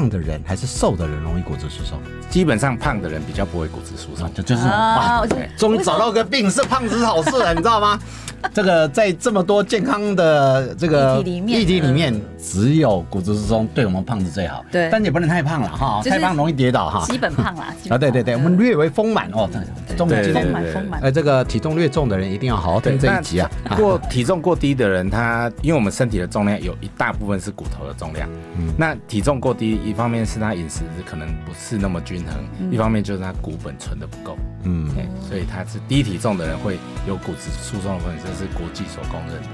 [0.00, 1.98] 胖的人还是瘦的人容易骨质疏松？
[2.30, 7.98] 基本上胖的人比较不会骨质疏松，就就是啊，哇我，就终于找到个病是胖子是好事了，你知道吗？
[8.54, 14.64] 这个在这么多健康的这个议题里面只有骨质疏松对我们胖子最好。
[14.72, 17.04] 对但也不能太胖了哈，太胖容易跌倒哈。
[17.04, 17.62] 基本胖了。
[17.90, 19.46] 啊，对对对，我们略微丰满哦，
[19.86, 21.02] 这中对基丰满丰满。
[21.02, 23.50] 哎，这个体重略重的人一定要好好听这一集啊。
[23.62, 28.26] 那过体重过低的人，他因为我们身体的重量有一大部分是骨头的重量，
[28.56, 34.88] 嗯那体重过低，一方面是他饮食可能不是那么均衡，一方面就是他骨本存的不够，嗯，
[35.28, 39.48] 所以他是低体重的人会有骨质疏松的风险，这是国际所公认的。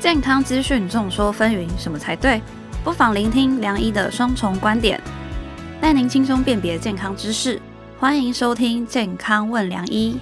[0.00, 2.42] 健康资讯众说纷纭，什么才对？
[2.82, 5.00] 不妨聆听梁医的双重观点，
[5.80, 7.62] 带您轻松辨别健康知识。
[8.00, 10.18] 欢迎收听《健康问梁医》。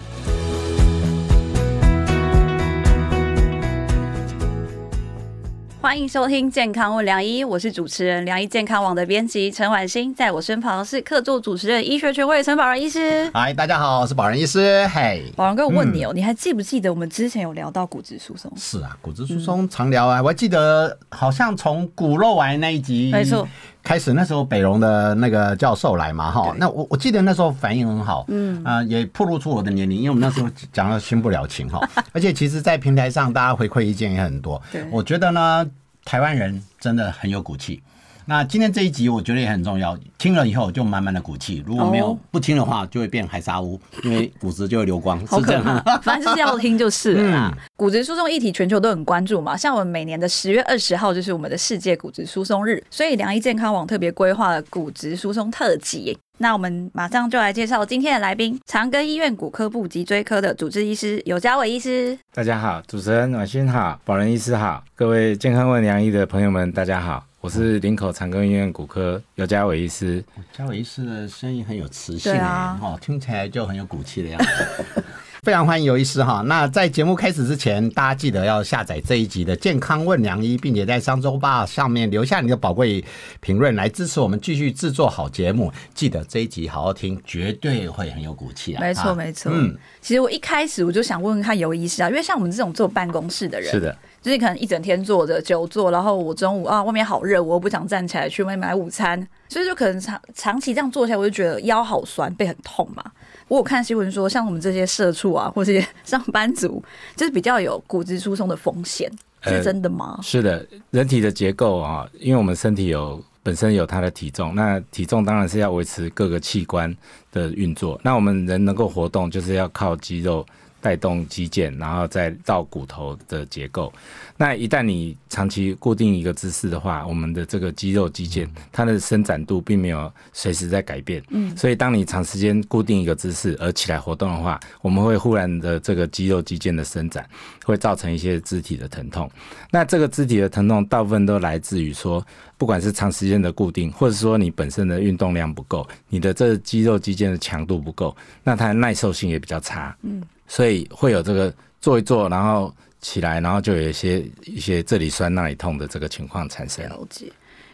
[5.85, 13.31] 欢迎收听《健康问良医》，我是主持人梁医健康网的编辑陈婉欣，在我身旁是客座主持人医学权威陈宝仁医师。
[13.35, 14.89] 嗨，大家好，我是宝仁医师。
[14.89, 18.51] 嘿，宝仁哥，我问你哦，你还记不记得我们之前有聊到骨质疏松？
[18.57, 23.47] 是啊，骨质疏松常聊啊，我还记得好像从骨肉癌那一集没错
[23.85, 28.65] 开始，那时候北荣的那个教授来嘛哈，那我我记得那时候反应很好，嗯。
[28.65, 34.61] 啊、也暴露出我的年龄，因为我们那时候讲到新不了情哈， 而且其实，在平台上大家回馈意见也很多。
[34.73, 35.65] 对，我觉得呢，
[36.03, 37.83] 台湾人真的很有骨气。
[38.27, 41.63] 那今天这一集我觉得也很重要，听了以后就满满的骨气。
[41.67, 45.63] 如果没有哦不听的话，就会变海沙屋，因为骨质就会流光，是这样。
[45.63, 47.53] 怕， 反正就是要听就是了啦。
[47.55, 56.17] 嗯骨质疏松议题全球都很关注嘛，像我们每年的十月二十号就是我们的世界骨质疏松日，所以良医健康网特别规划了骨质疏松特辑。
[56.39, 62.17] 那我们马上就来介绍今天的来宾，长庚医院骨科部脊椎科的主治医师尤家伟医师。
[62.33, 70.25] 大家好，主持人暖心好，保仁医师好，各位健康问良医的朋友们，大家好，我是林口长庚医院骨科尤家伟医师。
[70.51, 75.05] 嘉伟医师的声音很有磁性啊哦，听起来就很有骨气的样子。
[75.45, 76.41] 非常欢迎尤医师哈。
[76.47, 83.05] 那在节目开始之前，大家记得要下载这一集的《健康问良医》，并且在商周吧上面留下你的宝贵
[83.41, 85.71] 评论，来支持我们继续制作好节目。
[85.93, 88.81] 记得这一集好好听，绝对会很有骨气啊！
[88.81, 89.53] 没错，啊没错。
[89.55, 103.05] 嗯，其实我一开始我就想问问看尤医师啊，因为像我们这种坐办公室的人，是的，就是可能一整天坐着久坐，然后我中午啊外面好热，我又不想站起来去外面买午餐，所以就可能长长期这样坐下来，我就觉得腰好酸，背很痛嘛。
[103.49, 106.83] 我有看新闻说，像我们这些社畜啊，或这些上班族，
[107.15, 109.11] 就是比较有骨质疏松的风险，
[109.43, 110.19] 是呃真的吗？
[110.23, 116.95] 是的，人体的结构啊，因为我们身体有本身有它的体重，那体重当然是要维持各个器官
[117.33, 118.01] 的运作。
[118.03, 120.45] 那我们人能够活动，就是要靠肌肉
[120.85, 123.91] 带动肌腱，然后再到骨头的结构。
[124.37, 137.27] 那一旦你长期固定一个姿势的话，我们的这个肌肉肌腱它的伸展度并没有随时在改变，嗯，所以当你长时间固定一个姿势而起来活动的话，我们会忽然的这个肌肉肌腱的伸展，
[137.65, 139.31] 会造成一些肢体的疼痛。
[139.71, 142.23] 那这个肢体的疼痛大部分都来自于说，
[142.59, 156.85] 不管是长时间的固定，或者说你本身的运动量不够，你的这肌肉肌腱的强度不够，那它的耐受性也比较差，嗯，所以会有这个坐一坐，然后起来，然后就有一些一些这里酸那里痛的这个情况产生。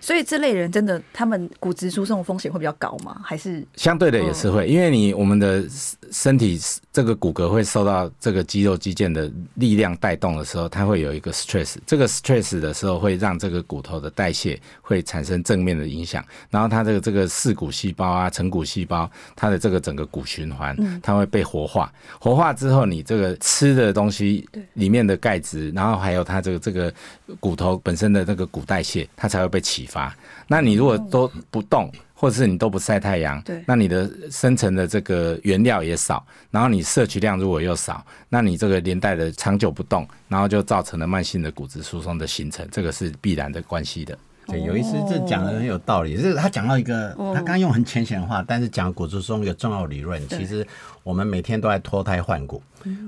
[0.01, 3.21] 所以这类人真的，他们骨质疏松的风险会比较高吗？
[3.23, 3.65] 还是？
[3.77, 5.65] 相对的也是会，因为你我们的
[6.11, 6.59] 身体
[6.93, 26.93] 这个骨骼会受到这个肌肉肌腱的力量带动的时候，它会有一个 stress，这个 stress 的时候会让这个骨头的代谢会产生正面的影响，然后它这个这个视骨细胞啊、成骨细胞，它的这个整个骨循环，它会被活化，活化之后，你这个吃的东西里面的钙质，然后还有它这个这个
[27.39, 30.15] 骨头本身的那个骨代谢，它才会被启发。
[30.49, 44.19] 那你如果都不动，或者是你都不晒太阳，对那你的生成的这个原料也少，然后你摄取量如果又少，那你这个连带的长久不动，然后就造成了慢性的骨质疏松的形成，这个是必然的关系的。
[44.47, 50.67] 对，有一次这讲的很有道理，就是他讲到一个，他刚刚用很浅显的话，但是讲骨质疏松一个重要理论，其实
[51.03, 52.63] 我们每天都在脱胎换骨。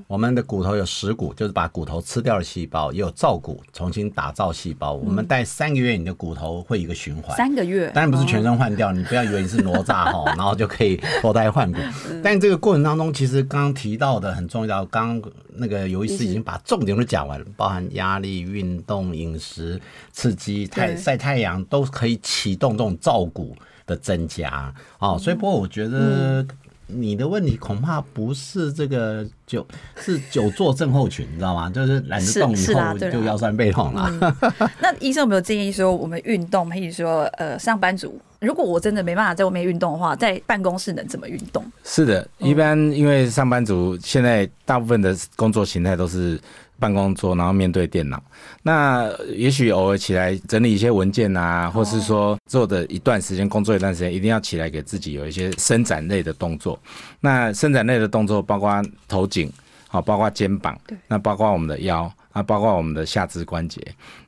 [0.07, 4.93] 我们的骨头有食骨，就是把骨头吃掉的细胞；也有造骨，重新打造细胞。
[4.93, 7.35] 我们待三个月，你的骨头会一个循环。
[7.39, 7.91] 三个月？
[7.95, 11.79] 当然不是全身换掉，你不要以为你是哪吒哈， 然后就可以脱胎换骨。
[12.23, 19.81] 但这个过程当中，其实刚刚提到的很重要，刚刚那个有医师已经把重点都讲完了，包含压力、运动、饮食、
[20.13, 23.57] 刺激、太晒太阳，都可以启动这种造骨
[23.87, 25.17] 的增加哦。
[25.19, 26.47] 所以，不过我觉得。
[26.87, 31.71] 你的问题恐怕不是这个久， 是久坐症候群，你知道吗？
[31.71, 34.37] 就是懒得动以后就腰酸背痛了。
[34.81, 41.65] 那医生有没有建议说，我们运动，譬如说呃，上班族如果我真的没办法在外面运动的话，在办公室能怎么运动？
[41.85, 46.41] 是的，一般因为上班族现在大部分的工作形态都是
[46.79, 48.21] 办公桌，然后面对电脑。
[48.65, 56.77] 那也许偶尔起来整理一些文件啊，或是说做的一段时间工作一段时间，一定要起来给自己有一些伸展类的动作。
[57.21, 59.53] 那伸展类的动作包括头颈，
[59.87, 63.81] 好，包括肩膀，那包括我们的腰，啊，包括我们的下肢关节。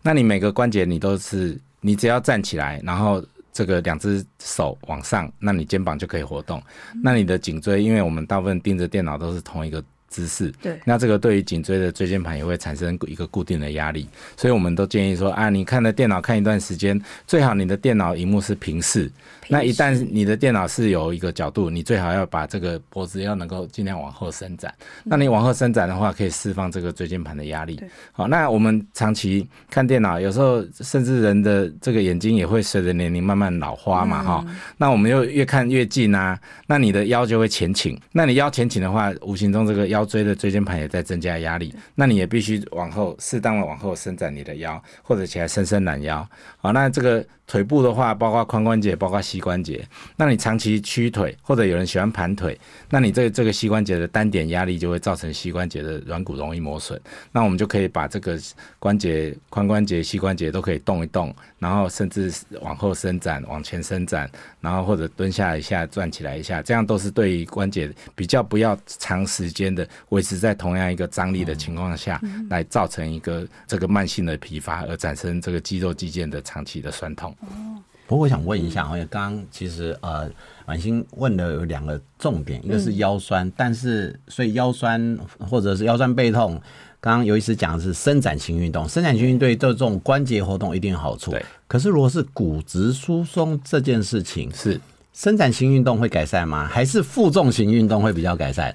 [0.03, 3.21] 那你每个关节你都是，你只要站起来，然后
[3.55, 6.63] 这个两只手往上，那你肩膀就可以活动。
[7.03, 9.83] 那你的颈椎，因为我们大部分盯着电脑都是同一个。
[10.07, 14.07] 姿势，对，那这个对于颈椎的椎间盘也会产生一个固定的压力，
[14.37, 19.11] 所以我们都建议说啊，你看着电脑看一段时间，最好你的电脑荧幕是平视。
[19.49, 24.73] 那一旦你的电脑是有一个角度，你最好要把这个脖子要能够尽量往后伸展。
[25.03, 27.83] 那你往后伸展的话，可以释放这个椎间盘的压力。
[28.13, 34.47] 好，那我们长期看电脑，有时候甚至人的这个眼睛也会随着年龄慢慢老花嘛，哈。
[34.77, 36.39] 那我们又越看越近啊，
[36.69, 38.01] 那你的腰就会前倾。
[38.13, 40.05] 那你腰前倾的话，无形中这个腰。
[40.05, 46.25] 椎的椎间盘也在增加压力，那你也必须往后适当的往后伸展你的腰，或者起来伸伸懒腰。
[46.59, 47.25] 好，那这个。
[47.47, 49.85] 腿部的话，包括髋关节，包括膝关节。
[50.15, 52.57] 那你长期屈腿，或者有人喜欢盘腿，
[52.89, 57.01] 那你这这个膝关节的单点压力就会造成膝关节的软骨容易磨损。
[57.33, 58.39] 那我们就可以把这个
[58.79, 77.35] 关节、髋关节、膝关节都可以动一动，然后甚至往后伸展、往前伸展，然后或者蹲下一下、转起来一下，这样都是对于关节比较不要长时间的维持在同样一个张力的情况下来造成一个这个慢性的疲乏，而产生这个肌肉肌腱的长期的酸痛。
[77.41, 80.29] 哦，不过我想问一下，因为刚刚其实呃，
[80.67, 86.61] 婉欣问的有两个重点，一个是腰酸，但是所以腰酸或者是腰酸背痛，
[87.01, 91.31] 刚刚尤医师讲的是伸展型运动，伸展型运动对这种关节活动一定有好处。
[91.31, 94.79] 对，可是如果是骨质疏松这件事情，是
[95.15, 96.67] 伸展型运动会改善吗？
[96.67, 98.75] 还是负重型运动会比较改善？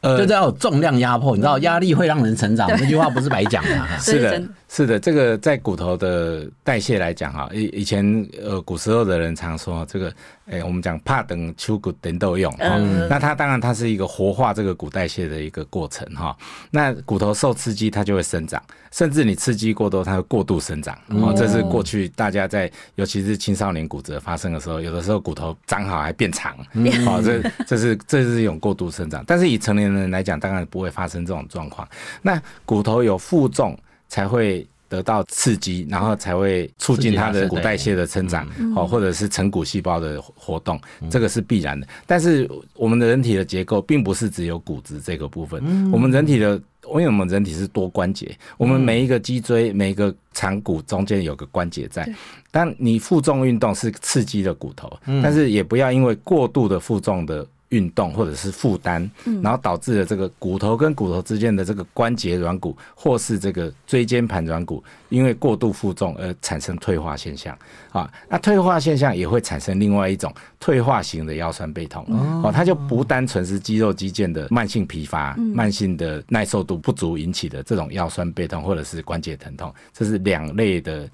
[0.00, 3.98] 呃，就是要有重量压迫，你知道压力会让人成长， 这句话不是白讲的。
[3.98, 10.12] 是的，是的，这个在骨头的代谢来讲哈，以以前呃古时候的人常说这个。
[10.50, 12.50] 哎，我们讲怕等秋骨等豆用，
[13.10, 16.34] 那它当然它是一个活化这个骨代谢的一个过程哈。
[16.70, 18.58] 那骨头受刺激，它就会生长，
[18.90, 20.98] 甚至你刺激过多，它会过度生长。
[21.08, 26.56] 哦，这是过去大家在尤其是青少年骨折发生的时候，有的时候骨头长好还变长，
[27.06, 29.22] 哦，这这是这是一种过度生长。
[29.26, 31.86] 但是以成年人来讲，当然不会发生这种状况。
[32.22, 34.66] 那骨头有负重才会。
[34.90, 41.86] 得到刺激，然后才会促进它的骨代谢的成长，哦，或者是成骨细胞的活动，这个是必然的。
[42.06, 45.62] 但是我们的人体的结构并不是只有骨质这个部分，
[45.92, 52.10] 我们人体的，因为我们人体是多关节，我们每一个脊椎、每一个长骨中间有个关节在。
[52.50, 54.90] 但你负重运动是刺激了骨头，
[55.22, 57.46] 但是也不要因为过度的负重的。
[57.70, 59.10] 运动或者是负担，
[59.42, 67.56] 然后导致了这个骨头跟骨头之间的这个关节软骨，或是这个椎间盘软骨，因为过度负重而产生退化现象
[67.92, 68.10] 啊。
[68.26, 72.02] 那退化现象也会产生另外一种退化型的腰酸背痛
[72.42, 81.06] 哦，它就不单纯是肌肉肌腱的慢性疲乏、慢性的耐受度不足引起的这种腰酸背痛，或者是关节疼痛，这是两类的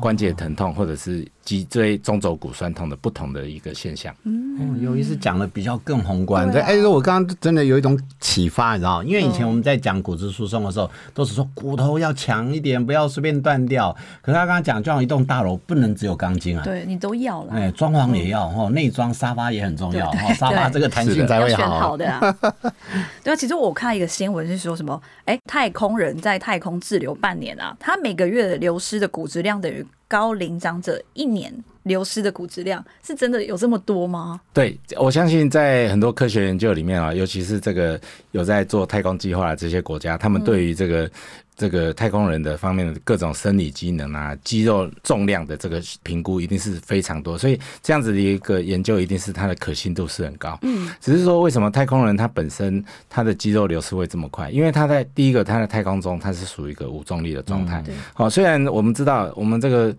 [0.00, 4.12] 关节疼痛或者是脊椎中轴骨酸痛的不同的一个现象。
[4.24, 5.99] 嗯，由于是，讲的比较更。
[6.02, 13.94] 宏观对，哎，我刚刚真的有一种启发，你知道因为以前我们在讲骨质疏松的时候，都是说骨头要强一点，不要随便断掉。
[14.22, 21.96] 可是他刚刚讲，就像一栋大楼不能只有钢筋啊，对你都要了，哎，装潢也要哈，内装沙发也很重要哈，沙发这个弹性才会好。
[21.96, 22.20] 的啊，
[23.22, 31.52] 对啊，其实我看一个新闻是说什么，哎，太空人在太空滞留半年啊，他每个月流失的骨质量等于高龄长者一年。
[31.84, 34.40] 流失的骨质量是真的有这么多吗？
[34.52, 38.00] 对，我相信在很多科学研究里面啊，尤其是这个
[38.32, 41.10] 有在做太空计划的这些国家，他们对于这个。
[41.56, 50.58] 这个太空人的方面的各种生理机能啊，肌肉重量的这个评估一定是非常多，所以这样子的一个研究一定是它的可信度是很高。
[50.62, 54.48] 嗯，只是说为什么太空人他本身他的肌肉流失会这么快？
[54.48, 57.84] 因为他在第一个他在太空中他是属于一个无重力的状态。
[58.14, 59.94] 好，虽然我们知道我们这个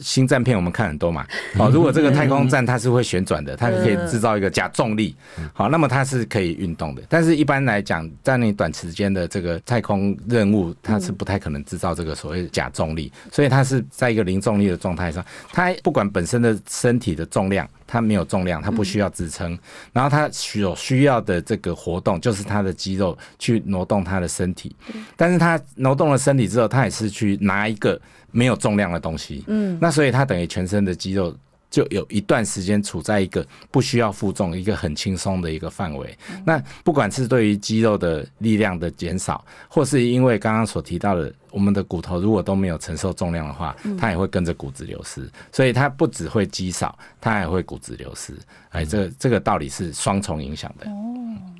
[0.00, 1.23] 星战片我们看很多嘛，
[1.56, 5.14] 好，如果这个太空站它是会旋转的，它可以制造一个假重力，
[5.52, 7.02] 好，那么它是可以运动的。
[7.08, 15.24] 但是一般来讲，在你短时间的这个太空任务，它是不太可能制造这个所谓假重力，所以它是在一个零重力的状态上。
[15.52, 19.58] 它不管本身的身体的重量，它没有重量，它不需要支撑。
[19.92, 24.74] 然后它所需要的这个活动，就是它的肌肉去挪动它的身体。
[25.16, 28.00] 但是它挪动了身体之后，它也是去拿一个
[28.34, 29.44] 没有重量的东西。
[29.46, 31.34] 嗯，那所以他等于全身的肌肉。
[31.70, 36.16] 就有一段时间处在一个不需要负重、一个很轻松的一个范围。
[36.46, 45.30] 那不管是对于肌肉的力量的减少，或是因为刚刚所提到的，我们的骨头如果都没有承受重量的话，它也会跟着骨质流失。
[45.52, 48.34] 所以它不只会肌少，它还会骨质流失。
[48.70, 50.86] 哎，这这个道理是双重影响的。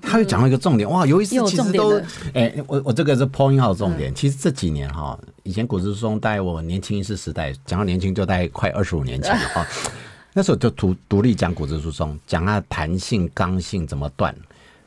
[0.02, 1.98] 他又讲到一个重点，哇，有一次其实都
[2.34, 4.12] 哎、我我这个是 point 号重点。
[4.12, 9.66] 其实这几年哈，以前骨质疏松，大概我年轻一世时代，讲到年轻就大概快二十五年前了哈。
[10.34, 14.34] 那时候就独独立讲骨质疏松，讲它的弹性、刚性怎么断。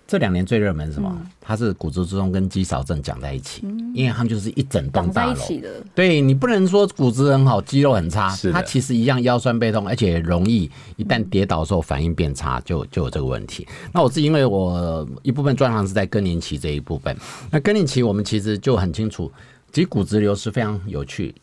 [0.08, 1.14] 这两年最热门是什么？
[1.42, 3.62] 它是骨质疏松跟肌少症讲在一起，
[3.94, 5.34] 因为他们就是一整栋大楼。
[5.34, 13.68] 一起的，对你不能说骨质很好，肌肉很差它其实一样腰酸背痛，而且容易一旦跌倒的时候反应变差，就就有这个问题。
[13.94, 17.16] 那我是因为我一部分专长是在更年期这一部分，
[17.52, 19.30] 那更年期我们其实就很清楚，
[19.74, 21.36] 其实骨质流失非常有趣。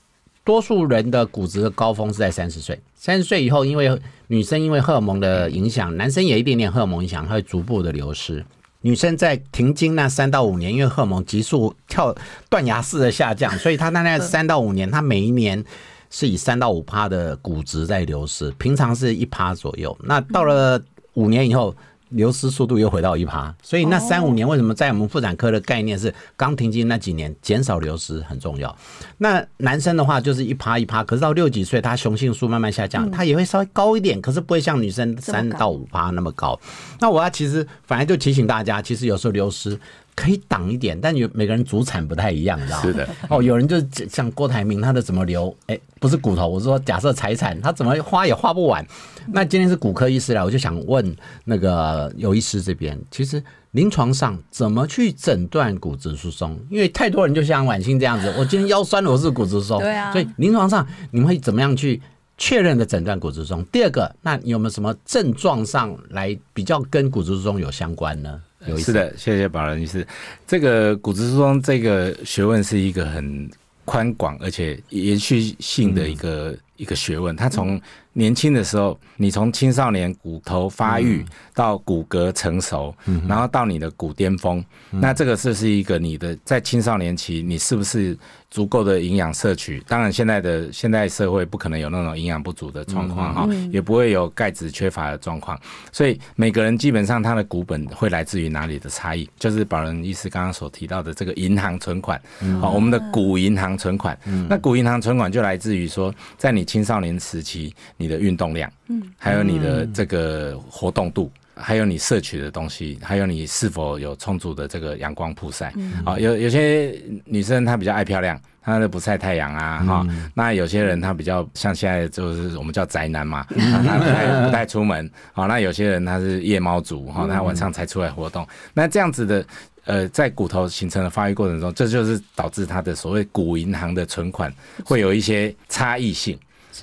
[0.43, 8.45] 多数人的骨质的高峰是在三十岁，三十岁以后，因为女生因为荷尔蒙的影响，男生也一点点荷尔蒙影响，它会逐步的流失。
[8.85, 12.15] 女生在停经那三到五年，因为荷尔蒙急速跳
[12.51, 15.65] 断崖式的下降， 所以她大概三到五年，她每一年
[16.11, 19.97] 是以三到五趴的骨质在流失，平常是一趴左右。
[20.03, 20.79] 那到了
[21.15, 21.75] 五年以后，
[22.15, 28.75] 流失速度又回到一趴，所以那三五年为什么在我们妇产科的概念是刚停经那几年减少流失很重要？
[29.19, 36.59] 那男生的话就是一趴一趴，可是到六几岁，他雄性素慢慢下降，他也会稍微高一点，可是不会像女生三到五趴那么高。
[37.01, 39.79] 那我要其实反而就提醒大家，其实有时候流失。
[40.15, 42.83] 可以挡一点，但有每个人主产不太一样，你知道吗？
[42.83, 43.09] 是的。
[43.29, 45.55] 哦，有人就是像郭台铭，他的怎么留？
[45.67, 48.87] 哎，不是骨头，我是说假设财产，他怎么花也花不完。
[49.33, 53.43] 那今天是骨科医师来，我就想问那个有医师这边，其实
[53.73, 56.59] 临床上怎么去诊断骨质疏松？
[56.71, 59.81] 因为太多人就像婉欣这样子，我今天腰酸了，我是骨质疏松。
[59.81, 62.01] 对啊所以临床上你们会怎么样去
[62.37, 63.65] 确认的诊断骨质疏松？
[63.73, 68.41] 第二个，那你有没有什么症状上来比较跟骨质疏松有相关呢？
[68.67, 70.07] 有意思是的，谢谢宝仁医师。
[70.47, 73.51] 这个骨质疏松这个学问是一个很
[73.85, 77.37] 宽广而且延续性的一个、一个学问。
[77.37, 77.81] 它从
[78.15, 82.95] 年轻的时候，你从青少年骨头发育到骨骼成熟，
[83.29, 88.17] 然后到你的骨巅峰，那这个是是一个你的在青少年期，你是不是
[88.51, 89.83] 足够的营养摄取？
[89.89, 95.59] 当然，现在的现代社会不可能有那种营养不足的状况哈，也不会有钙质缺乏的状况，
[95.93, 102.21] 所以每个人基本上他的股本会来自于哪里的差异，就是保仁医师刚刚所提到的这个银行存款，
[102.61, 104.17] 好、我们的股银行存款，
[104.49, 111.31] 那股银行存款就来自于说，在你青少年时期你的运动量，嗯，还有你的这个活动度。
[111.57, 115.73] 还有你摄取的东西，还有你是否有充足的这个阳光曝晒
[116.05, 128.45] 啊、有有些女生她比较爱漂亮，她都不晒太阳啊，哈、那有些人他比较像现在就是我们叫宅男嘛，啊他不太不太出门，好、那有些人他是夜猫族，哈、他晚上才出来活动，
[128.75, 129.47] 那这样子的。
[129.87, 134.51] 呃，在骨头形成的发育过程中，这就是导致他的所谓骨银行的存款
[134.83, 136.39] 会有一些差异性。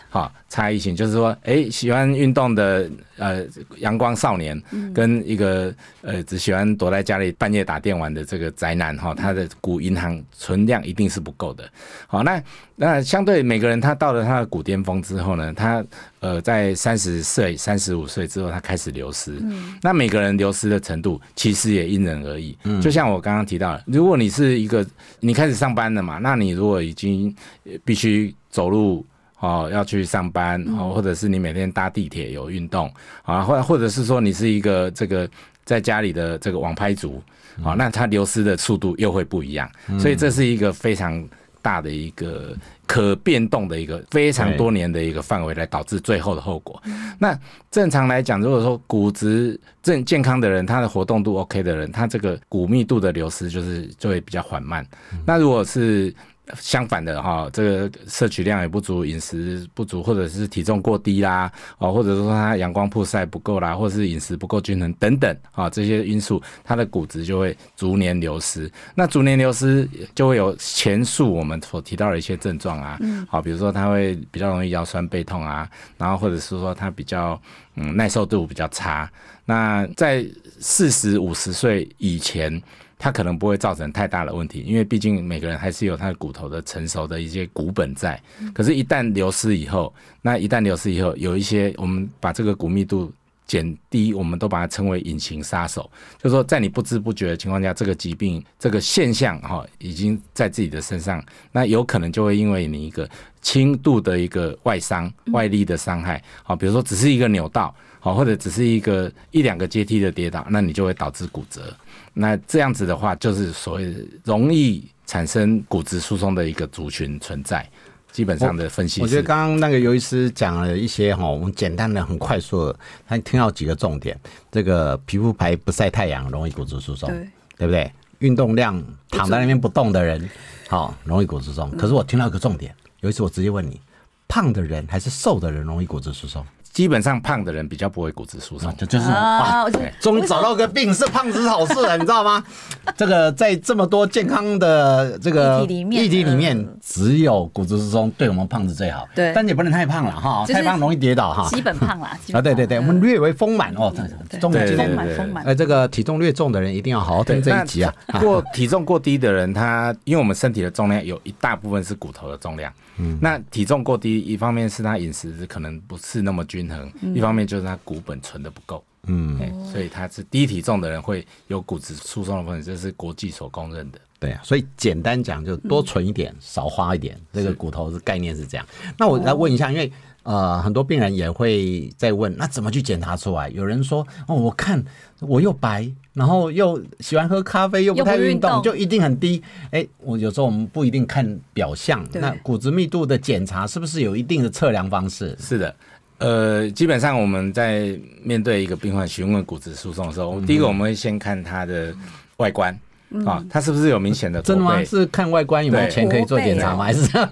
[0.10, 3.45] 好，差异性就是说，哎，喜欢运动的呃
[3.77, 4.62] 阳光少年，
[4.93, 11.69] 跟一个呃只喜欢躲在家里半夜打电玩的这个宅男哈，他的股银行存量一定是不够的。
[12.07, 12.41] 好，那
[12.75, 15.83] 那相对每个人他到了他的股巅峰之后呢，他
[16.19, 19.41] 呃在三十岁、三十五岁之后，他开始流失。
[19.81, 22.57] 那每个人流失的程度其实也因人而异。
[22.81, 24.86] 就像我刚刚提到的，如果你是一个
[25.19, 27.33] 你开始上班了嘛，那你如果已经
[27.65, 29.05] 呃必须走路。
[29.41, 32.89] 哦，要去上班哦，或者是你每天搭地铁有运动
[33.24, 35.27] 啊，或或者是说你是一个这个
[35.65, 37.21] 在家里的这个网拍族，
[37.63, 39.69] 啊，那它流失的速度又会不一样，
[40.00, 41.27] 所以这是一个非常
[41.62, 42.55] 大的一个
[42.88, 46.81] 可变动的一个非常多年的一个范围来导致最后的后果。
[47.19, 47.38] 那
[47.69, 54.86] 正常来讲，如果说骨质正健康的人，他的活动度 OK 的人，他这个骨密度的流失就是就会比较缓慢。
[55.25, 56.13] 那如果是
[56.60, 68.72] 相反的哈，这个摄取量也不足，饮食不足，或者是体重过低啦，哦，或者说他阳光曝晒不够啦，或者是饮食不够均衡等等啊，这些因素，他的骨质就会逐年流失。
[68.96, 77.39] 那逐年流失就会有前述我们所提到的一些症状啊，好，比如说他会比较容易腰酸背痛啊，然后或者是说他比较
[77.75, 79.10] 嗯耐受度比较差。
[79.46, 80.25] 那在
[80.60, 82.62] 四十五十岁以前。
[83.01, 88.22] 它可能不会造成太大的问题，因为毕竟每个人还是有他的骨头的成熟的一些骨本在。
[88.53, 89.91] 可是，一旦流失以后，
[90.22, 93.12] 那一旦流失以后，有一些我们把这个骨密度
[93.45, 103.10] 减低，我们都把它称为隐形杀手，就是说在你不知不觉的情况下，这个疾病这个现象哈，已经在自己的身上，那有可能就会因为你一个
[103.41, 111.75] 轻度的一个外伤、外力的伤害，好，比如说只是一个扭到，好，或者只是一个一两个阶梯的跌倒，那你就会导致骨折。
[112.13, 113.93] 那这样子的话，就是所谓
[114.24, 117.69] 容易产生骨质疏松的一个族群存在。
[118.12, 124.20] 基本上的分析，我觉得刚刚那个尤医师讲了一些哈，我们简单的、很快速的，他听到几个重点。
[124.51, 127.91] 这个皮肤白不晒太阳容易骨质疏松，对对不对？
[128.20, 130.30] 运动量躺在那边不动的人，
[130.68, 131.72] 好容易骨质疏松。
[131.72, 133.80] 可是我听到一个重点，有一次我直接问你，
[134.27, 136.46] 胖的人还是瘦的人容易骨质疏松？
[136.72, 139.66] 基本上胖的人比较不会骨质疏松，就就是哇，
[140.00, 142.44] 终于找到个病是胖子是好事了，你知道吗？
[142.96, 149.08] 这个在这么多健康的这个议题里面，只有骨质疏松对我们胖子最好。
[149.13, 151.48] 对，但也不能太胖了哈，太胖容易跌倒哈。
[151.50, 153.94] 基本胖了， 啊对对对，我们略微丰满哦，
[154.40, 155.44] 重体丰满丰满。
[155.44, 157.94] 哎，这个体重略重的人一定要好好听这一集啊。
[158.20, 162.72] 过体重过低的人，他因为我们身体的重量有一大部分是骨头的重量。
[162.98, 169.39] 嗯那体重过低，一方面是他饮食可能不是那么均衡，一方面就是他骨本存的不够，嗯，
[169.72, 174.00] 所以他是低体重的人会有骨质疏松的风险，这是国际所公认的。
[174.20, 178.65] 对啊，所以简单讲就多存一点，少花一点，这个骨头是概念是这样。
[178.98, 179.91] 那我来问一下，因为。
[180.24, 183.50] 呃，很多病人也会在问，那怎么去检查出来？
[183.50, 184.86] 有人说，哦，我看
[185.20, 189.41] 我又白，然后又喜欢喝咖啡，又不太运动，就一定很低。
[189.72, 195.36] 哎，我有时候我们不一定看表象，那骨质密度的检查是不是有一定的测量方式？
[195.39, 195.75] 是的，
[196.22, 201.94] 呃，基本上我们在面对一个病患询问骨质疏松的时候，第一个我们会先看他的
[202.38, 202.78] 外观。
[203.25, 204.42] 啊，他是不是有明显的？
[204.42, 204.82] 真的吗？
[204.86, 206.86] 是看外观有没有钱可以做检查吗？
[206.86, 207.28] 还是看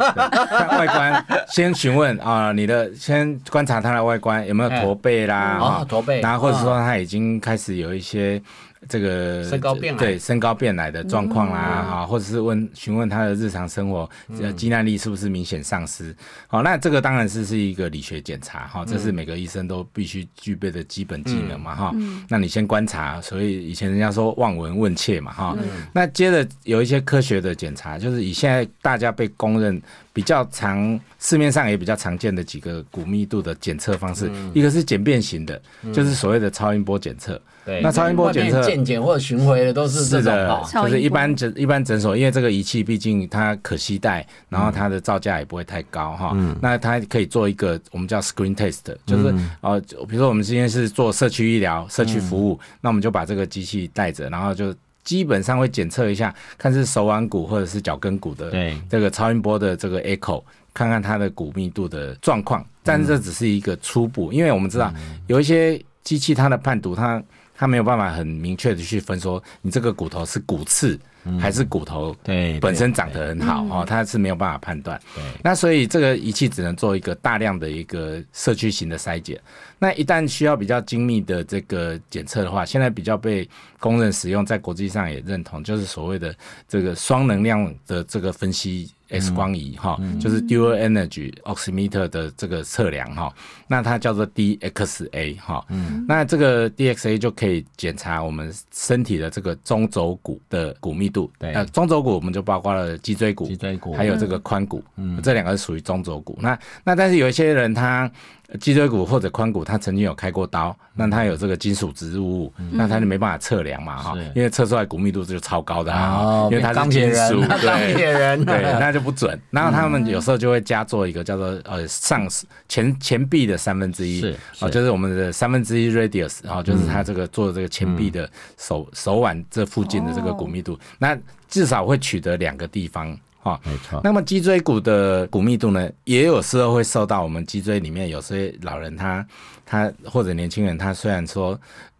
[0.78, 1.26] 外观？
[1.48, 5.36] 先询问啊，你的先观察他的外观有没有驼背啦？
[5.38, 8.42] 啊，驼背，然后或者说他已经开始有一些。
[8.88, 14.10] 这个身高变对身高变矮的状况啦，啊，或者是问询问他的日常生活，
[14.42, 16.16] 呃，肌耐力是不是明显丧失？
[16.48, 21.96] 好，那这个当然是是一个理学检查，哈，这是每个医生都必须具备的基本技能嘛，哈。
[22.30, 25.58] 那你先观察，所以以前人家说望闻问切嘛，哈。
[25.94, 29.82] 那接着有一些科学的检查，就是以现在大家被公认。
[30.12, 35.62] 比较常市面上也比较常见的几个骨密度的检测方式，一个是简便型的，
[35.94, 37.40] 就是所谓的超音波检测。
[37.70, 46.36] 对，那超音波检测健检或者巡回的都是是的，就是一般诊一般诊所，因为这个仪器毕竟它可携带，然后它的造价也不会太高哈。
[46.62, 54.74] 那它可以做一个我们叫 screen test，就是呃，比如说我们今天是做社区医疗、社区服务，那我们就把这个机器带着，然后就。
[55.02, 58.52] 基本上会检测一下，看是手腕骨或者是脚跟骨的
[58.88, 62.64] 这个超音波的这个 echo，看看它的骨密度的状况。
[62.84, 64.94] 但是这只是一个初步，因为我们知道
[65.26, 67.20] 有一些机器它的判读，它
[67.60, 70.98] 它没有办法很明确的去分说你这个骨头是骨刺。
[71.38, 75.00] 还是骨头对本身长得很好哦，他是没有办法判断。
[75.14, 79.40] 对，那所以这个仪器只能做一个大量的一个社区型的筛检。
[79.78, 83.48] 那一旦需要比较精密的这个检测的话，现在比较被
[83.80, 86.34] 公认使用，在国际上也认同，就是所谓的
[86.70, 88.90] 这个双能量的这个分析。
[89.12, 93.34] X 光仪哈，就是 Dual Energy Oximeter 的这个测量哈，
[93.72, 106.38] 那它叫做 DXA 哈，嗯，那这个 DXA 就可以检查我们身体的这个中轴骨的骨密度，对，那，中轴骨我们就包括了脊椎骨、脊椎骨，还有这个髋骨，嗯，这两个是属于中轴骨。
[106.42, 108.12] 那那但是有一些人他。
[108.60, 119.40] 脊椎骨或者髋骨，他曾经有开过刀，那他有这个金属植入物，那他就没办法测量嘛，哈，因为测出来骨密度就超高的啊，因为他是金属， 钢铁人，对，那就不准。
[119.52, 122.28] 然后他们有时候就会加做一个叫做呃上
[122.68, 131.16] 前前臂的三分之一，是啊，就是我们的三分之一 radius，然后就是他这个做这个前臂的手手腕这附近的这个骨密度，那
[131.48, 133.16] 至少会取得两个地方。
[133.42, 134.02] 啊，没错。
[134.04, 139.26] 那么脊椎骨的骨密度呢，也有时候会受到我们脊椎里面有些老人他
[139.66, 141.58] 他或者年轻人，他虽然说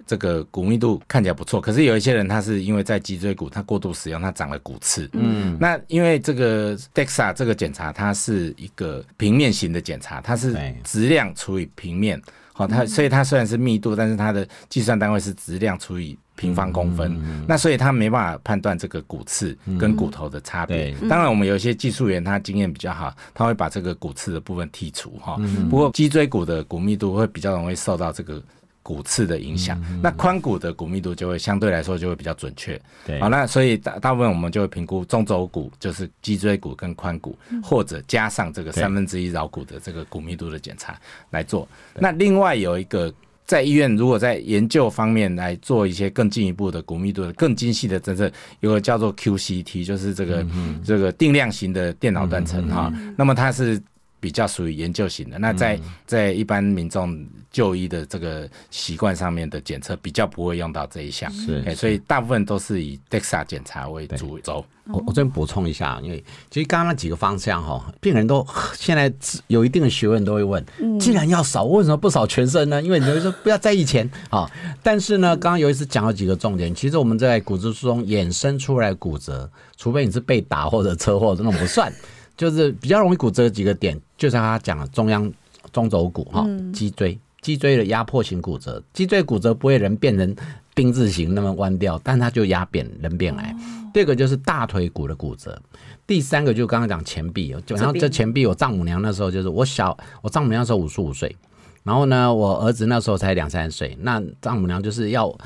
[0.10, 5.08] 这个骨密度看起来不错，可是有一些人他是因为在脊椎骨他过度使用，他长了骨刺。
[5.14, 12.20] 嗯，那因为这个 DEXA 这个检查，它是一个平面型的检查，它是质量除以平面。
[12.54, 16.18] 好，它所以它虽然是密度，但是它的计算单位是质量除以。
[16.40, 20.96] 平方公分，那所以他没办法判断这个骨刺跟骨头的差别。
[21.10, 25.38] 当然我们有一些技术员他经验比较好，他会把这个骨刺的部分剔除哈。
[25.70, 28.42] 不过脊椎骨的骨密度会比较容易受到这个
[28.82, 32.80] 骨刺的影响，那髋骨的骨密度就会相对来说就会比较准确。
[33.06, 41.68] 对，好，那所以大大部分我们就会评估中轴骨，就是脊椎骨跟髋骨，或者加上这个三分之一桡骨的这个骨密度的检查来做。
[41.96, 43.14] 那另外有一个。
[43.46, 50.46] 在医院如果在研究方面来做一些更进一步的骨密度的更精细的侦测，有个叫做 QCT，就是这个
[50.86, 53.82] 这个定量型的电脑断层哈，那么它是。
[54.20, 64.66] 比较属于研究型的，那在在一般民众就医的这个习惯上面的检测，比较不会用到这一项，是，所以大部分都是以 DEXA 检查为主轴。
[64.92, 69.14] 我我这边补充一下，因为其实刚刚那几个方向哈，病人都现在
[69.46, 70.66] 有一定的学问，都会问，
[71.00, 72.82] 既然要扫，为什么不扫全身呢？
[72.82, 74.50] 因为你会说不要在意钱啊。
[74.82, 81.94] 但是呢，刚刚有一次讲了几个重点，其实我们在骨质疏松衍生出来骨折，除非你是被打或者车祸，这种不算。
[82.40, 85.30] 就是比较容易骨折几个点，就像他讲的中央
[85.74, 90.34] 中轴骨哈，脊椎脊椎的压迫型骨折，脊椎骨折不会人变成
[90.74, 93.54] 丁字形那么弯掉，但它就压扁人变矮。
[93.94, 95.62] 第二个就是大腿骨的骨折，
[96.08, 101.36] 第三个就刚刚讲前臂，然后这前臂我丈母娘那时候就是我小我丈母娘那时候五十五岁，
[101.84, 105.38] 然后呢我儿子那时候才两三岁，那丈母娘就是要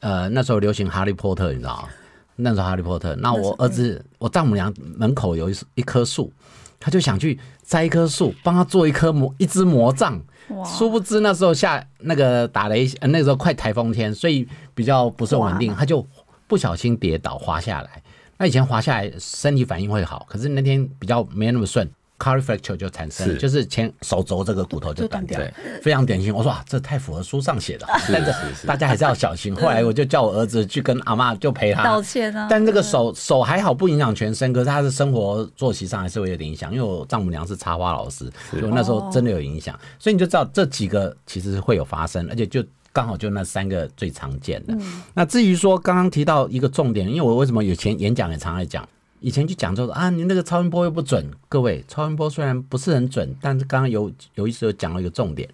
[0.00, 1.88] 呃那时候流行哈利波特，你知道吗？
[2.40, 6.32] 那时候哈利波特，那我儿子，我丈母娘门口有一一棵树，
[6.78, 10.20] 他就想去摘一棵树，帮他做一棵魔一只魔杖。
[10.64, 16.04] 殊不知那时候下那个打雷，那时候快台风天，所以比较不是稳定，他就
[16.48, 18.02] 不小心跌倒滑下来。
[18.36, 21.88] 那以前滑下来身体反应会好，可是那天比较没那么顺。
[22.22, 25.40] C a r i fracture 就产生，就是前手肘这个骨头就断掉，
[25.82, 26.34] 非常典型。
[26.34, 29.56] 我说啊，这太符合书上写的，但是大家还是要小心。
[29.56, 32.46] 后来我就叫我儿子去跟阿妈就陪他道歉啊。
[32.50, 36.70] 但这个手手还好，不影响全身，可是他的生活作息上还是会有点影响。
[36.72, 39.78] 因为我丈母娘是插花老师，就那时候真的有影响。
[39.98, 44.76] 所以你就知道这几个其实是会有发生，而且就刚好就那三个最常见的。
[45.14, 48.86] 那至于说刚刚提到一个重点，因为我为什么有前演讲也常爱讲。
[49.20, 51.30] 以前就讲说啊，你那个超音波又不准。
[51.48, 55.48] 各位，超音波虽然不是很准，但是刚刚有有一次讲了一个重点，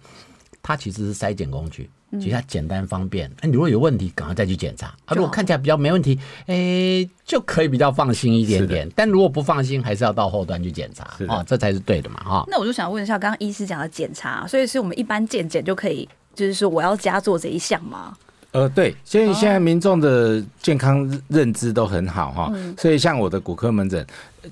[0.63, 3.29] 它其实是筛检工具，其实它简单方便。
[3.41, 4.87] 哎，你如果有问题，赶快再去检查。
[5.05, 8.89] 啊，如果看起来比较没问题，哎，就可以比较放心一点点。
[8.95, 12.45] 但如果不放心，还是要到后端去检查啊，这才是对的嘛，哈。
[12.47, 18.15] 那我就想问一下，刚刚医师讲的检查，所以是我们一般健检就可以，就是说我要加做这一项吗？
[18.57, 24.05] 呃，对，所以现在民众的健康认知都很好哈，所以像我的骨科门诊，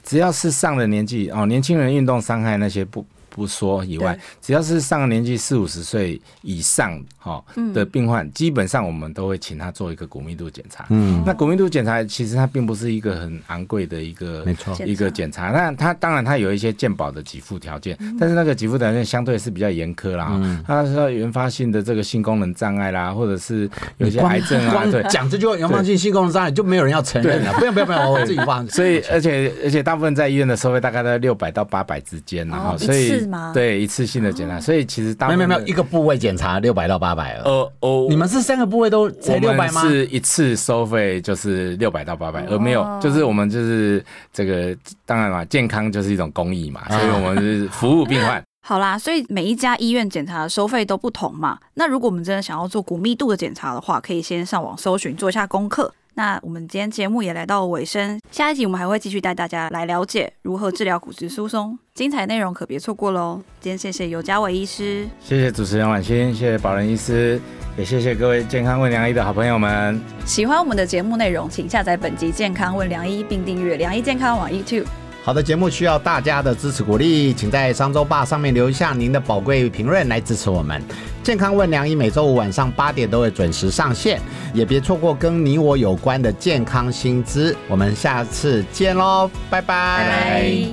[0.04, 3.04] 只要是上了年纪哦，年轻人运动伤害那些不。
[3.36, 7.44] 不说以外，只要是上了年纪四五十岁以上哈
[7.74, 10.86] 的病患，基本上我们都会请他做一个骨密度检查。
[10.90, 15.50] 嗯，那骨密度检查其实它并不是一个很昂贵的一个，没错，一个检查。
[15.50, 20.30] 那它当然它有一些健保的给付条件，但是那个给付条件相对是比较严苛啦。
[20.32, 27.52] 嗯，它说原发性的这个性功能障碍啦，或者是有些癌症啊，对，讲这句话原发性性功能障碍就没有人要承认了。
[27.60, 28.66] 不用不用不用，我 自己放。
[28.70, 33.25] 所以而且而且大部分在医院的收费大概在六百到八百之间，然后所以。
[33.54, 39.82] 对一次性的检查，所以其实没有没有一个部位检查六百到八百呃哦，你们是三个部位都才六百吗？
[39.82, 48.44] 是一次收费就是六百到八百，而没有就是我们就是这个当然嘛，健康就是一种公益嘛，所以我们是服务病患。
[48.68, 51.60] 好啦，所以每一家医院检查的收费都不同嘛。
[51.76, 55.94] 那如果我们真的想要做骨密度的检查的话，可以先上网搜寻做一下功课。
[56.16, 63.42] 那我们今天节目也来到尾声，下一集我们还会继续带大家来了解如何治疗骨质疏松，精彩内容可别错过喽！
[63.60, 67.40] 今天谢谢尤嘉伟医师，谢谢主持人婉欣，谢谢宝仁医师，
[67.78, 70.02] 也谢谢各位健康问良医的好朋友们。
[70.26, 74.86] 喜欢我们的节目内容，请下载本集健康问良医，并订阅良医健康网 YouTube。
[75.26, 80.80] 好的节目需要大家的支持鼓励，请在商周吧上面留下您的宝贵评论来支持我们。
[81.24, 84.22] 健康问良医每周五晚上八点都会准时上线，
[84.54, 87.58] 也别错过跟你我有关的健康新知。
[87.68, 90.68] 我们下次见喽，拜拜！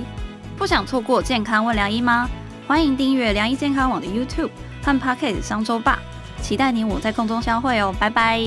[0.55, 2.29] 不想错过健康问良医吗？
[2.67, 4.51] 欢迎订阅良医健康网的 YouTube
[4.83, 5.97] 和 Pocket 商周吧，
[6.43, 8.39] 期待你我在空中相会哦，拜拜！